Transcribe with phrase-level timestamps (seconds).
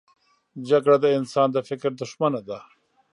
[0.69, 2.57] جګړه د انسان د فکر دښمنه ده